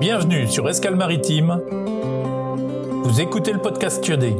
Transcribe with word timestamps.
Bienvenue 0.00 0.46
sur 0.46 0.68
Escale 0.68 0.94
Maritime. 0.94 1.60
Vous 3.02 3.20
écoutez 3.20 3.52
le 3.52 3.58
podcast 3.58 4.00
Thiodé. 4.00 4.32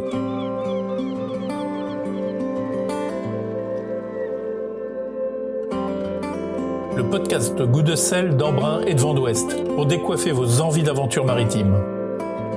Le 6.96 7.02
podcast 7.10 7.60
Goût 7.60 7.82
de 7.82 7.96
sel, 7.96 8.36
d'embrun 8.36 8.82
et 8.86 8.94
de 8.94 9.00
vent 9.00 9.14
d'ouest 9.14 9.64
pour 9.74 9.86
décoiffer 9.86 10.30
vos 10.30 10.61
envies 10.61 10.84
d'aventure 10.84 11.25
maritime. 11.25 11.75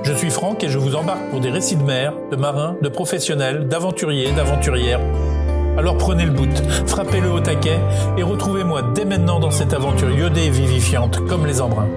Je 0.04 0.12
suis 0.12 0.30
Franck 0.30 0.62
et 0.62 0.68
je 0.68 0.78
vous 0.78 0.94
embarque 0.94 1.28
pour 1.30 1.40
des 1.40 1.50
récits 1.50 1.74
de 1.74 1.82
mer, 1.82 2.14
de 2.30 2.36
marins, 2.36 2.76
de 2.82 2.88
professionnels, 2.88 3.66
d'aventuriers, 3.66 4.30
d'aventurières. 4.30 5.00
Alors 5.76 5.96
prenez 5.96 6.24
le 6.24 6.30
bout, 6.30 6.56
frappez-le 6.86 7.32
au 7.32 7.40
taquet 7.40 7.80
et 8.16 8.22
retrouvez-moi 8.22 8.82
dès 8.94 9.04
maintenant 9.04 9.40
dans 9.40 9.50
cette 9.50 9.74
aventure 9.74 10.10
iodée 10.10 10.44
et 10.44 10.50
vivifiante 10.50 11.18
comme 11.26 11.46
les 11.46 11.60
embruns. 11.60 11.88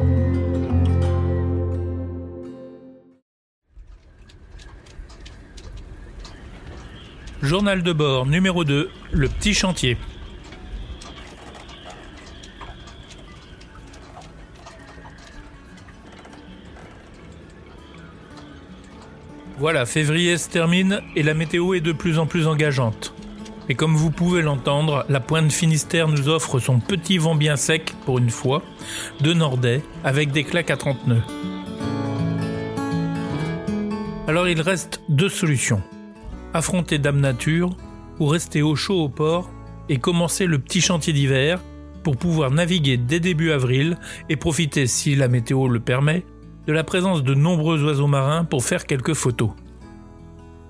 Journal 7.45 7.83
de 7.83 7.93
bord 7.93 8.25
numéro 8.25 8.63
2, 8.63 8.89
le 9.11 9.29
petit 9.29 9.53
chantier. 9.53 9.97
Voilà, 19.59 19.85
février 19.85 20.39
se 20.39 20.49
termine 20.49 21.01
et 21.15 21.21
la 21.21 21.35
météo 21.35 21.75
est 21.75 21.81
de 21.81 21.91
plus 21.91 22.17
en 22.17 22.25
plus 22.25 22.47
engageante. 22.47 23.13
Et 23.69 23.75
comme 23.75 23.95
vous 23.95 24.09
pouvez 24.09 24.41
l'entendre, 24.41 25.05
la 25.07 25.19
pointe 25.19 25.51
Finistère 25.51 26.07
nous 26.07 26.29
offre 26.29 26.57
son 26.57 26.79
petit 26.79 27.19
vent 27.19 27.35
bien 27.35 27.57
sec, 27.57 27.93
pour 28.05 28.17
une 28.17 28.31
fois, 28.31 28.63
de 29.21 29.33
Nordais, 29.33 29.83
avec 30.03 30.31
des 30.31 30.45
claques 30.45 30.71
à 30.71 30.77
30 30.77 31.05
nœuds. 31.05 31.23
Alors 34.27 34.47
il 34.47 34.59
reste 34.61 35.03
deux 35.09 35.29
solutions 35.29 35.83
affronter 36.55 36.99
Dame 36.99 37.19
Nature 37.19 37.75
ou 38.19 38.27
rester 38.27 38.61
au 38.61 38.75
chaud 38.75 39.03
au 39.03 39.09
port 39.09 39.51
et 39.89 39.97
commencer 39.97 40.45
le 40.45 40.57
petit 40.57 40.79
chantier 40.79 41.11
d'hiver 41.11 41.59
pour 42.01 42.15
pouvoir 42.15 42.49
naviguer 42.49 42.97
dès 42.97 43.19
début 43.19 43.51
avril 43.51 43.97
et 44.29 44.37
profiter, 44.37 44.87
si 44.87 45.15
la 45.15 45.27
météo 45.27 45.67
le 45.67 45.81
permet, 45.81 46.25
de 46.65 46.71
la 46.71 46.85
présence 46.85 47.23
de 47.23 47.33
nombreux 47.33 47.83
oiseaux 47.83 48.07
marins 48.07 48.45
pour 48.45 48.63
faire 48.63 48.85
quelques 48.85 49.13
photos. 49.13 49.49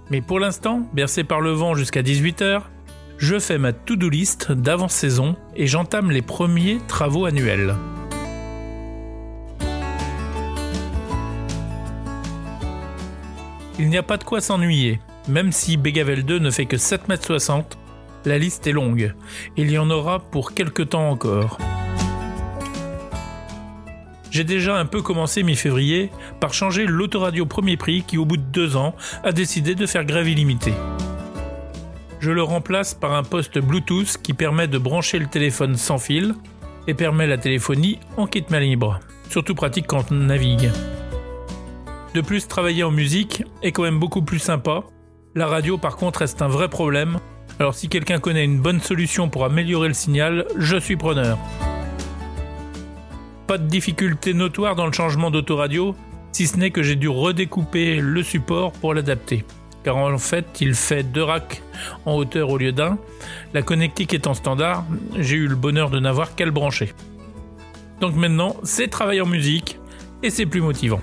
Mais 0.10 0.22
pour 0.22 0.40
l'instant, 0.40 0.82
bercé 0.94 1.24
par 1.24 1.40
le 1.40 1.52
vent 1.52 1.76
jusqu'à 1.76 2.02
18h, 2.02 2.62
je 3.18 3.40
fais 3.40 3.60
ma 3.60 3.72
to-do 3.72 4.10
list 4.10 4.52
d'avant-saison 4.52 5.36
et 5.56 5.68
j'entame 5.68 6.10
les 6.10 6.22
premiers 6.24 6.80
travaux 6.88 7.26
annuels. 7.26 7.76
Il 13.78 13.90
n'y 13.90 13.98
a 13.98 14.04
pas 14.04 14.18
de 14.18 14.24
quoi 14.24 14.42
s'ennuyer. 14.42 15.00
Même 15.28 15.52
si 15.52 15.78
Bégavel 15.78 16.24
2 16.24 16.40
ne 16.40 16.52
fait 16.52 16.68
que 16.68 16.76
7,60 16.76 17.58
m, 17.58 17.64
la 18.26 18.38
liste 18.38 18.68
est 18.68 18.72
longue. 18.72 19.14
Il 19.58 19.72
y 19.72 19.78
en 19.78 19.90
aura 19.90 20.20
pour 20.20 20.54
quelques 20.54 20.90
temps 20.90 21.10
encore. 21.10 21.58
J'ai 24.30 24.44
déjà 24.44 24.78
un 24.78 24.86
peu 24.86 25.02
commencé 25.02 25.44
mi-février 25.44 26.12
par 26.40 26.54
changer 26.54 26.86
l'autoradio 26.86 27.46
premier 27.46 27.78
prix 27.78 28.04
qui 28.04 28.18
au 28.18 28.26
bout 28.26 28.38
de 28.38 28.44
deux 28.44 28.76
ans 28.76 28.96
a 29.24 29.32
décidé 29.32 29.76
de 29.76 29.86
faire 29.86 30.06
grève 30.06 30.28
illimitée. 30.28 30.74
Je 32.20 32.32
le 32.32 32.44
remplace 32.44 32.94
par 32.94 33.14
un 33.14 33.24
poste 33.24 33.60
Bluetooth 33.60 34.18
qui 34.22 34.34
permet 34.34 34.68
de 34.68 34.78
brancher 34.78 35.20
le 35.20 35.28
téléphone 35.28 35.76
sans 35.76 35.98
fil 35.98 36.36
et 36.88 36.94
permet 36.94 37.28
la 37.28 37.38
téléphonie 37.38 38.00
en 38.18 38.28
kit 38.28 38.44
main 38.50 38.60
libre, 38.60 39.00
surtout 39.30 39.56
pratique 39.56 39.88
quand 39.88 40.12
on 40.12 40.16
navigue. 40.16 40.72
De 42.14 42.22
plus, 42.22 42.48
travailler 42.48 42.84
en 42.84 42.92
musique 42.92 43.44
est 43.64 43.72
quand 43.72 43.84
même 43.84 44.00
beaucoup 44.00 44.22
plus 44.22 44.40
sympa 44.40 44.84
la 45.36 45.48
radio 45.48 45.78
par 45.78 45.98
contre 45.98 46.20
reste 46.20 46.42
un 46.42 46.48
vrai 46.48 46.70
problème, 46.70 47.20
alors 47.60 47.76
si 47.76 47.90
quelqu'un 47.90 48.20
connaît 48.20 48.46
une 48.46 48.60
bonne 48.60 48.80
solution 48.80 49.30
pour 49.30 49.44
améliorer 49.44 49.90
le 49.90 49.94
signal, 49.94 50.46
je 50.58 50.78
suis 50.78 50.96
preneur. 50.96 51.38
Pas 53.46 53.58
de 53.58 53.68
difficulté 53.68 54.34
notoire 54.34 54.76
dans 54.76 54.86
le 54.88 54.94
changement 54.94 55.32
d'autoradio, 55.32 55.94
si 56.32 56.48
ce 56.48 56.58
n'est 56.58 56.72
que 56.72 56.84
j'ai 56.84 56.96
dû 56.96 57.10
redécouper 57.10 58.00
le 58.02 58.24
support 58.24 58.72
pour 58.72 58.94
l'adapter. 58.94 59.46
Car 59.84 59.98
en 59.98 60.18
fait, 60.18 60.62
il 60.62 60.74
fait 60.74 61.04
deux 61.04 61.22
racks 61.22 61.62
en 62.06 62.16
hauteur 62.16 62.50
au 62.50 62.58
lieu 62.58 62.72
d'un. 62.72 62.98
La 63.54 63.62
connectique 63.62 64.14
étant 64.14 64.34
standard, 64.34 64.84
j'ai 65.20 65.36
eu 65.36 65.48
le 65.48 65.56
bonheur 65.56 65.92
de 65.92 66.00
n'avoir 66.00 66.34
qu'à 66.34 66.46
le 66.46 66.52
brancher. 66.52 66.94
Donc 68.02 68.16
maintenant, 68.16 68.56
c'est 68.64 68.88
travailler 68.88 69.22
en 69.22 69.28
musique 69.28 69.80
et 70.24 70.30
c'est 70.32 70.48
plus 70.48 70.62
motivant. 70.62 71.02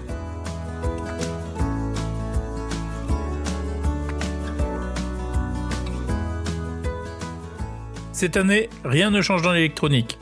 Cette 8.23 8.37
année, 8.37 8.69
rien 8.85 9.11
ne 9.11 9.21
change 9.21 9.43
dans 9.43 9.51
l'électronique. 9.51 10.17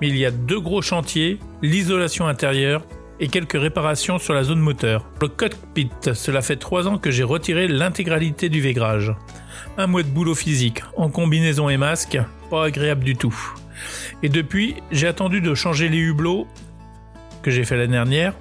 Mais 0.00 0.08
il 0.08 0.16
y 0.16 0.26
a 0.26 0.32
deux 0.32 0.58
gros 0.58 0.82
chantiers, 0.82 1.38
l'isolation 1.62 2.26
intérieure 2.26 2.84
et 3.20 3.28
quelques 3.28 3.52
réparations 3.52 4.18
sur 4.18 4.34
la 4.34 4.42
zone 4.42 4.58
moteur. 4.58 5.08
Le 5.22 5.28
cockpit, 5.28 5.88
cela 6.14 6.42
fait 6.42 6.56
trois 6.56 6.88
ans 6.88 6.98
que 6.98 7.12
j'ai 7.12 7.22
retiré 7.22 7.68
l'intégralité 7.68 8.48
du 8.48 8.60
végrage. 8.60 9.14
Un 9.78 9.86
mois 9.86 10.02
de 10.02 10.08
boulot 10.08 10.34
physique, 10.34 10.82
en 10.96 11.10
combinaison 11.10 11.68
et 11.68 11.76
masque, 11.76 12.18
pas 12.50 12.64
agréable 12.64 13.04
du 13.04 13.14
tout. 13.14 13.38
Et 14.24 14.28
depuis, 14.28 14.74
j'ai 14.90 15.06
attendu 15.06 15.40
de 15.40 15.54
changer 15.54 15.88
les 15.88 15.98
hublots, 15.98 16.48
que 17.44 17.52
j'ai 17.52 17.62
fait 17.62 17.76
l'année 17.76 17.92
dernière, 17.92 18.34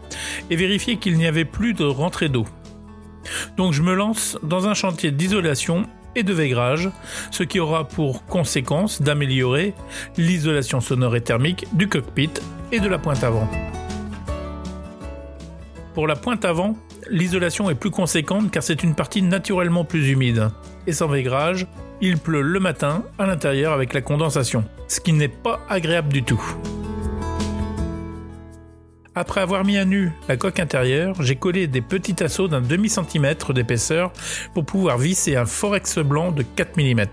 et 0.50 0.56
vérifier 0.56 0.98
qu'il 0.98 1.20
n'y 1.20 1.28
avait 1.28 1.46
plus 1.46 1.76
de 1.76 1.86
rentrée 1.86 2.30
d'eau. 2.30 2.48
Donc 3.58 3.74
je 3.74 3.84
me 3.84 3.94
lance 3.94 4.40
dans 4.42 4.68
un 4.68 4.74
chantier 4.74 5.12
d'isolation 5.12 5.88
et 6.16 6.24
de 6.24 6.34
végrage, 6.34 6.90
ce 7.32 7.44
qui 7.44 7.60
aura 7.60 7.88
pour 7.88 8.26
conséquence 8.26 9.02
d'améliorer 9.02 9.74
l'isolation 10.18 10.80
sonore 10.82 11.16
et 11.16 11.22
thermique 11.22 11.66
du 11.74 11.88
cockpit 11.88 12.32
et 12.72 12.80
de 12.80 12.88
la 12.88 12.98
pointe 12.98 13.24
avant. 13.24 13.48
Pour 15.94 16.08
la 16.08 16.16
pointe 16.16 16.44
avant, 16.44 16.76
l'isolation 17.10 17.70
est 17.70 17.76
plus 17.76 17.92
conséquente 17.92 18.50
car 18.52 18.64
c'est 18.64 18.84
une 18.84 18.96
partie 18.96 19.22
naturellement 19.22 19.86
plus 19.86 20.10
humide. 20.10 20.50
Et 20.88 20.94
sans 20.94 21.08
végrage, 21.08 21.68
il 22.02 22.18
pleut 22.18 22.42
le 22.42 22.60
matin 22.60 23.04
à 23.20 23.26
l'intérieur 23.26 23.74
avec 23.74 23.94
la 23.94 24.02
condensation, 24.02 24.64
ce 24.88 25.00
qui 25.00 25.14
n'est 25.14 25.28
pas 25.28 25.60
agréable 25.70 26.12
du 26.12 26.24
tout. 26.24 26.44
Après 29.16 29.42
avoir 29.42 29.64
mis 29.64 29.78
à 29.78 29.86
nu 29.86 30.12
la 30.28 30.38
coque 30.38 30.60
intérieure, 30.60 31.22
j'ai 31.22 31.36
collé 31.36 31.68
des 31.68 31.82
petits 31.82 32.24
assauts 32.24 32.48
d'un 32.48 32.62
demi-centimètre 32.62 33.54
d'épaisseur 33.54 34.12
pour 34.56 34.66
pouvoir 34.66 34.98
visser 34.98 35.36
un 35.36 35.46
forex 35.46 36.00
blanc 36.00 36.32
de 36.32 36.42
4 36.42 36.78
mm. 36.78 37.06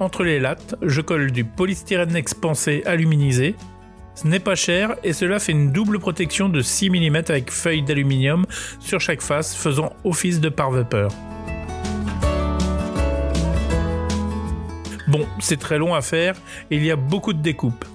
Entre 0.00 0.22
les 0.22 0.38
lattes, 0.38 0.74
je 0.82 1.00
colle 1.00 1.30
du 1.30 1.44
polystyrène 1.44 2.14
expansé 2.14 2.82
aluminisé. 2.84 3.54
Ce 4.14 4.26
n'est 4.26 4.38
pas 4.38 4.54
cher 4.54 4.96
et 5.02 5.14
cela 5.14 5.38
fait 5.38 5.52
une 5.52 5.72
double 5.72 5.98
protection 5.98 6.50
de 6.50 6.60
6 6.60 6.90
mm 6.90 7.16
avec 7.28 7.50
feuilles 7.50 7.82
d'aluminium 7.82 8.44
sur 8.78 9.00
chaque 9.00 9.22
face 9.22 9.56
faisant 9.56 9.94
office 10.04 10.40
de 10.40 10.50
pare-vapeur. 10.50 11.10
Bon, 15.06 15.26
c'est 15.40 15.58
très 15.58 15.78
long 15.78 15.94
à 15.94 16.02
faire 16.02 16.34
et 16.70 16.76
il 16.76 16.84
y 16.84 16.90
a 16.90 16.96
beaucoup 16.96 17.32
de 17.32 17.40
découpes. 17.40 17.86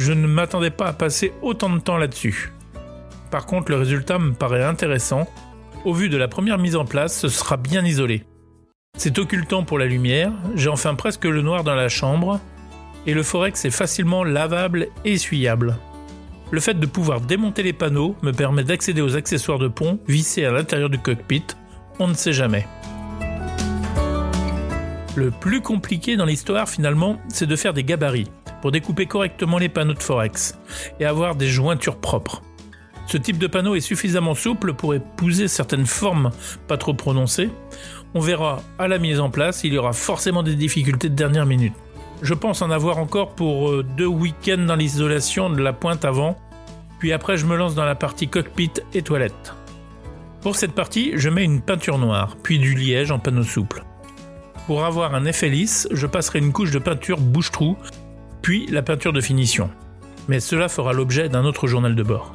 Je 0.00 0.14
ne 0.14 0.26
m'attendais 0.26 0.70
pas 0.70 0.86
à 0.86 0.92
passer 0.94 1.30
autant 1.42 1.68
de 1.68 1.78
temps 1.78 1.98
là-dessus. 1.98 2.54
Par 3.30 3.44
contre, 3.44 3.70
le 3.70 3.76
résultat 3.76 4.18
me 4.18 4.32
paraît 4.32 4.64
intéressant. 4.64 5.28
Au 5.84 5.92
vu 5.92 6.08
de 6.08 6.16
la 6.16 6.26
première 6.26 6.56
mise 6.56 6.74
en 6.74 6.86
place, 6.86 7.20
ce 7.20 7.28
sera 7.28 7.58
bien 7.58 7.84
isolé. 7.84 8.24
C'est 8.96 9.18
occultant 9.18 9.62
pour 9.62 9.78
la 9.78 9.84
lumière, 9.84 10.32
j'ai 10.54 10.70
enfin 10.70 10.94
presque 10.94 11.26
le 11.26 11.42
noir 11.42 11.64
dans 11.64 11.74
la 11.74 11.90
chambre, 11.90 12.40
et 13.06 13.12
le 13.12 13.22
Forex 13.22 13.62
est 13.66 13.70
facilement 13.70 14.24
lavable 14.24 14.88
et 15.04 15.12
essuyable. 15.12 15.76
Le 16.50 16.60
fait 16.60 16.80
de 16.80 16.86
pouvoir 16.86 17.20
démonter 17.20 17.62
les 17.62 17.74
panneaux 17.74 18.16
me 18.22 18.32
permet 18.32 18.64
d'accéder 18.64 19.02
aux 19.02 19.16
accessoires 19.16 19.58
de 19.58 19.68
pont 19.68 20.00
vissés 20.08 20.46
à 20.46 20.50
l'intérieur 20.50 20.88
du 20.88 20.98
cockpit, 20.98 21.44
on 21.98 22.08
ne 22.08 22.14
sait 22.14 22.32
jamais. 22.32 22.66
Le 25.14 25.30
plus 25.30 25.60
compliqué 25.60 26.16
dans 26.16 26.24
l'histoire 26.24 26.70
finalement, 26.70 27.20
c'est 27.28 27.46
de 27.46 27.56
faire 27.56 27.74
des 27.74 27.84
gabarits 27.84 28.30
pour 28.60 28.72
découper 28.72 29.06
correctement 29.06 29.58
les 29.58 29.68
panneaux 29.68 29.94
de 29.94 30.02
Forex 30.02 30.58
et 30.98 31.04
avoir 31.04 31.36
des 31.36 31.48
jointures 31.48 31.96
propres. 31.96 32.42
Ce 33.06 33.16
type 33.16 33.38
de 33.38 33.46
panneau 33.46 33.74
est 33.74 33.80
suffisamment 33.80 34.34
souple 34.34 34.72
pour 34.72 34.94
épouser 34.94 35.48
certaines 35.48 35.86
formes 35.86 36.30
pas 36.68 36.76
trop 36.76 36.94
prononcées. 36.94 37.50
On 38.14 38.20
verra 38.20 38.62
à 38.78 38.86
la 38.86 38.98
mise 38.98 39.18
en 39.18 39.30
place, 39.30 39.64
il 39.64 39.74
y 39.74 39.78
aura 39.78 39.92
forcément 39.92 40.42
des 40.42 40.54
difficultés 40.54 41.08
de 41.08 41.14
dernière 41.14 41.46
minute. 41.46 41.74
Je 42.22 42.34
pense 42.34 42.62
en 42.62 42.70
avoir 42.70 42.98
encore 42.98 43.34
pour 43.34 43.70
euh, 43.70 43.84
deux 43.96 44.06
week-ends 44.06 44.64
dans 44.66 44.76
l'isolation 44.76 45.50
de 45.50 45.60
la 45.62 45.72
pointe 45.72 46.04
avant, 46.04 46.36
puis 46.98 47.12
après 47.12 47.36
je 47.36 47.46
me 47.46 47.56
lance 47.56 47.74
dans 47.74 47.84
la 47.84 47.94
partie 47.94 48.28
cockpit 48.28 48.72
et 48.94 49.02
toilette. 49.02 49.54
Pour 50.42 50.56
cette 50.56 50.72
partie, 50.72 51.12
je 51.16 51.28
mets 51.28 51.44
une 51.44 51.60
peinture 51.62 51.98
noire, 51.98 52.36
puis 52.42 52.58
du 52.58 52.74
liège 52.74 53.10
en 53.10 53.18
panneau 53.18 53.42
souple. 53.42 53.84
Pour 54.66 54.84
avoir 54.84 55.14
un 55.14 55.24
effet 55.24 55.48
lisse, 55.48 55.88
je 55.90 56.06
passerai 56.06 56.38
une 56.38 56.52
couche 56.52 56.70
de 56.70 56.78
peinture 56.78 57.18
bouche-trou 57.18 57.76
puis 58.42 58.66
la 58.66 58.82
peinture 58.82 59.12
de 59.12 59.20
finition. 59.20 59.70
Mais 60.28 60.40
cela 60.40 60.68
fera 60.68 60.92
l'objet 60.92 61.28
d'un 61.28 61.44
autre 61.44 61.66
journal 61.66 61.94
de 61.94 62.02
bord. 62.02 62.34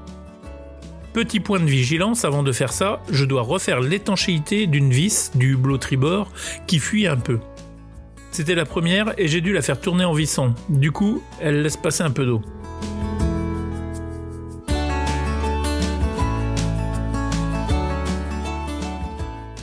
Petit 1.13 1.39
point 1.39 1.59
de 1.59 1.65
vigilance, 1.65 2.25
avant 2.25 2.43
de 2.43 2.51
faire 2.51 2.73
ça, 2.73 3.01
je 3.09 3.23
dois 3.23 3.41
refaire 3.41 3.79
l'étanchéité 3.79 4.67
d'une 4.67 4.91
vis 4.91 5.31
du 5.33 5.53
hublot 5.53 5.77
tribord 5.77 6.29
qui 6.67 6.79
fuit 6.79 7.07
un 7.07 7.15
peu. 7.15 7.39
C'était 8.31 8.55
la 8.55 8.65
première 8.65 9.13
et 9.17 9.29
j'ai 9.29 9.39
dû 9.39 9.53
la 9.53 9.61
faire 9.61 9.79
tourner 9.79 10.03
en 10.03 10.11
vissant. 10.11 10.53
Du 10.67 10.91
coup, 10.91 11.23
elle 11.39 11.61
laisse 11.61 11.77
passer 11.77 12.03
un 12.03 12.11
peu 12.11 12.25
d'eau. 12.25 12.41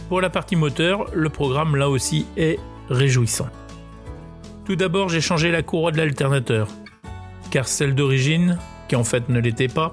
Pour 0.08 0.22
la 0.22 0.30
partie 0.30 0.56
moteur, 0.56 1.06
le 1.12 1.28
programme 1.28 1.76
là 1.76 1.90
aussi 1.90 2.26
est 2.36 2.58
réjouissant. 2.88 3.48
Tout 4.64 4.76
d'abord, 4.76 5.08
j'ai 5.08 5.20
changé 5.20 5.50
la 5.50 5.62
courroie 5.62 5.90
de 5.90 5.96
l'alternateur, 5.96 6.68
car 7.50 7.66
celle 7.66 7.94
d'origine, 7.94 8.58
qui 8.88 8.94
en 8.94 9.02
fait 9.02 9.28
ne 9.28 9.40
l'était 9.40 9.68
pas, 9.68 9.92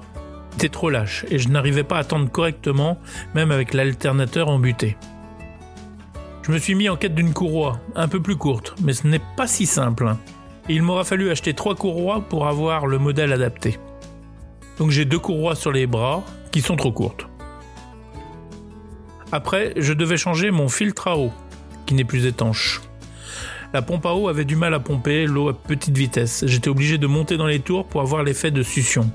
était 0.54 0.68
trop 0.68 0.90
lâche 0.90 1.24
et 1.30 1.38
je 1.38 1.48
n'arrivais 1.48 1.82
pas 1.84 1.98
à 1.98 2.04
tendre 2.04 2.30
correctement, 2.30 2.98
même 3.34 3.50
avec 3.50 3.74
l'alternateur 3.74 4.48
embuté. 4.48 4.96
Je 6.42 6.52
me 6.52 6.58
suis 6.58 6.74
mis 6.74 6.88
en 6.88 6.96
quête 6.96 7.14
d'une 7.14 7.32
courroie, 7.32 7.80
un 7.94 8.08
peu 8.08 8.20
plus 8.20 8.36
courte, 8.36 8.74
mais 8.82 8.92
ce 8.92 9.06
n'est 9.06 9.22
pas 9.36 9.46
si 9.46 9.66
simple. 9.66 10.06
Hein. 10.06 10.18
il 10.68 10.82
m'aura 10.82 11.04
fallu 11.04 11.30
acheter 11.30 11.54
trois 11.54 11.74
courroies 11.74 12.20
pour 12.20 12.46
avoir 12.46 12.86
le 12.86 12.98
modèle 12.98 13.32
adapté. 13.32 13.78
Donc 14.78 14.90
j'ai 14.90 15.04
deux 15.04 15.18
courroies 15.18 15.56
sur 15.56 15.72
les 15.72 15.86
bras 15.86 16.24
qui 16.52 16.60
sont 16.60 16.76
trop 16.76 16.92
courtes. 16.92 17.26
Après, 19.32 19.72
je 19.76 19.92
devais 19.92 20.16
changer 20.16 20.50
mon 20.50 20.68
filtre 20.68 21.08
à 21.08 21.16
eau, 21.16 21.32
qui 21.86 21.94
n'est 21.94 22.04
plus 22.04 22.26
étanche. 22.26 22.80
La 23.72 23.82
pompe 23.82 24.04
à 24.04 24.14
eau 24.14 24.26
avait 24.26 24.44
du 24.44 24.56
mal 24.56 24.74
à 24.74 24.80
pomper 24.80 25.26
l'eau 25.26 25.48
à 25.48 25.54
petite 25.54 25.96
vitesse. 25.96 26.44
J'étais 26.46 26.68
obligé 26.68 26.98
de 26.98 27.06
monter 27.06 27.36
dans 27.36 27.46
les 27.46 27.60
tours 27.60 27.86
pour 27.86 28.00
avoir 28.00 28.24
l'effet 28.24 28.50
de 28.50 28.64
succion. 28.64 29.08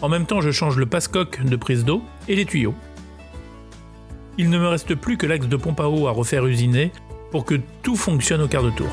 En 0.00 0.08
même 0.08 0.24
temps, 0.24 0.40
je 0.40 0.50
change 0.50 0.78
le 0.78 0.86
passe-coque 0.86 1.44
de 1.44 1.56
prise 1.56 1.84
d'eau 1.84 2.02
et 2.28 2.36
les 2.36 2.46
tuyaux. 2.46 2.74
Il 4.38 4.48
ne 4.48 4.58
me 4.58 4.68
reste 4.68 4.94
plus 4.94 5.18
que 5.18 5.26
l'axe 5.26 5.48
de 5.48 5.56
pompe 5.56 5.80
à 5.80 5.88
eau 5.90 6.06
à 6.06 6.12
refaire 6.12 6.46
usiner 6.46 6.92
pour 7.30 7.44
que 7.44 7.56
tout 7.82 7.96
fonctionne 7.96 8.40
au 8.40 8.48
quart 8.48 8.62
de 8.62 8.70
tour. 8.70 8.88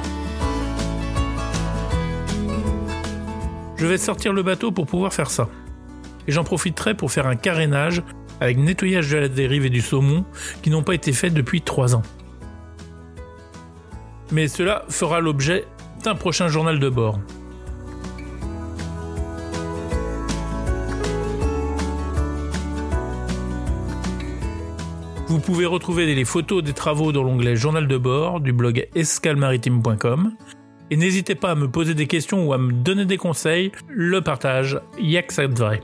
Je 3.78 3.86
vais 3.86 3.98
sortir 3.98 4.34
le 4.34 4.44
bateau 4.44 4.74
pour 4.74 4.88
pouvoir 4.88 5.14
faire 5.14 5.30
ça. 5.30 5.48
Et 6.28 6.34
j'en 6.34 6.44
profiterai 6.44 6.96
pour 6.96 7.12
faire 7.12 7.28
un 7.28 7.38
carénage 7.38 8.04
avec 8.42 8.58
nettoyage 8.58 9.10
de 9.10 9.18
la 9.18 9.30
dérive 9.30 9.66
et 9.66 9.70
du 9.70 9.80
saumon 9.80 10.26
qui 10.62 10.70
n'ont 10.70 10.84
pas 10.84 10.96
été 10.96 11.14
faits 11.14 11.34
depuis 11.34 11.62
3 11.62 11.96
ans. 11.96 12.04
Mais 14.31 14.47
cela 14.47 14.83
fera 14.89 15.19
l'objet 15.19 15.65
d'un 16.03 16.15
prochain 16.15 16.47
journal 16.47 16.79
de 16.79 16.89
bord. 16.89 17.19
Vous 25.27 25.39
pouvez 25.39 25.65
retrouver 25.65 26.13
les 26.15 26.24
photos 26.24 26.63
des 26.63 26.71
travaux 26.71 27.12
dans 27.12 27.21
l'onglet 27.21 27.57
Journal 27.57 27.85
de 27.85 27.97
bord 27.97 28.39
du 28.39 28.53
blog 28.53 28.88
escalmaritime.com. 28.95 30.31
Et 30.89 30.95
n'hésitez 30.95 31.35
pas 31.35 31.51
à 31.51 31.56
me 31.56 31.69
poser 31.69 31.94
des 31.94 32.07
questions 32.07 32.47
ou 32.47 32.53
à 32.53 32.57
me 32.57 32.71
donner 32.71 33.06
des 33.06 33.18
conseils, 33.18 33.74
le 33.89 34.21
partage, 34.21 34.79
ça 35.29 35.47
vrai. 35.47 35.81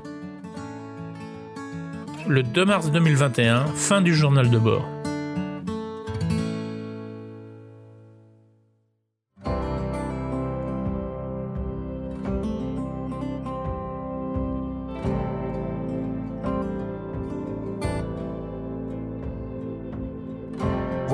Le 2.26 2.42
2 2.42 2.64
mars 2.64 2.90
2021, 2.90 3.66
fin 3.76 4.02
du 4.02 4.16
journal 4.16 4.50
de 4.50 4.58
bord. 4.58 4.93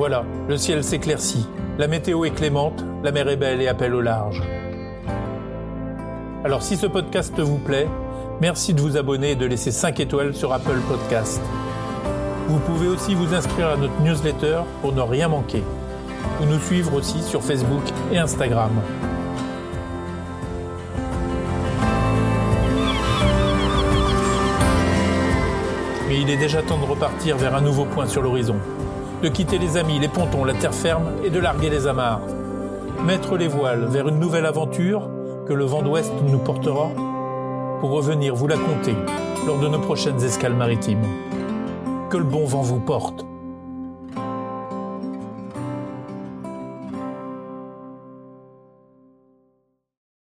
Voilà, 0.00 0.24
le 0.48 0.56
ciel 0.56 0.82
s'éclaircit, 0.82 1.46
la 1.76 1.86
météo 1.86 2.24
est 2.24 2.30
clémente, 2.30 2.82
la 3.04 3.12
mer 3.12 3.28
est 3.28 3.36
belle 3.36 3.60
et 3.60 3.68
appelle 3.68 3.94
au 3.94 4.00
large. 4.00 4.42
Alors 6.42 6.62
si 6.62 6.78
ce 6.78 6.86
podcast 6.86 7.38
vous 7.38 7.58
plaît, 7.58 7.86
merci 8.40 8.72
de 8.72 8.80
vous 8.80 8.96
abonner 8.96 9.32
et 9.32 9.36
de 9.36 9.44
laisser 9.44 9.70
5 9.70 10.00
étoiles 10.00 10.34
sur 10.34 10.54
Apple 10.54 10.78
Podcast. 10.88 11.42
Vous 12.48 12.60
pouvez 12.60 12.88
aussi 12.88 13.14
vous 13.14 13.34
inscrire 13.34 13.68
à 13.68 13.76
notre 13.76 14.00
newsletter 14.00 14.60
pour 14.80 14.94
ne 14.94 15.02
rien 15.02 15.28
manquer, 15.28 15.62
ou 16.40 16.46
nous 16.46 16.60
suivre 16.60 16.94
aussi 16.94 17.22
sur 17.22 17.42
Facebook 17.42 17.82
et 18.10 18.16
Instagram. 18.16 18.72
Mais 26.08 26.20
il 26.22 26.30
est 26.30 26.38
déjà 26.38 26.62
temps 26.62 26.78
de 26.78 26.86
repartir 26.86 27.36
vers 27.36 27.54
un 27.54 27.60
nouveau 27.60 27.84
point 27.84 28.06
sur 28.06 28.22
l'horizon 28.22 28.56
de 29.22 29.28
quitter 29.28 29.58
les 29.58 29.76
amis, 29.76 29.98
les 29.98 30.08
pontons, 30.08 30.44
la 30.44 30.54
terre 30.54 30.74
ferme 30.74 31.10
et 31.24 31.30
de 31.30 31.38
larguer 31.38 31.70
les 31.70 31.86
amarres. 31.86 32.22
Mettre 33.04 33.36
les 33.36 33.48
voiles 33.48 33.86
vers 33.86 34.08
une 34.08 34.18
nouvelle 34.18 34.46
aventure 34.46 35.08
que 35.46 35.52
le 35.52 35.64
vent 35.64 35.82
d'ouest 35.82 36.12
nous 36.26 36.38
portera 36.38 36.90
pour 37.80 37.90
revenir 37.90 38.34
vous 38.34 38.46
la 38.46 38.56
conter 38.56 38.94
lors 39.46 39.58
de 39.58 39.68
nos 39.68 39.78
prochaines 39.80 40.22
escales 40.22 40.54
maritimes. 40.54 41.04
Que 42.08 42.16
le 42.16 42.24
bon 42.24 42.46
vent 42.46 42.62
vous 42.62 42.80
porte. 42.80 43.29